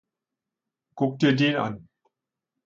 [0.95, 1.87] Guck dir den an!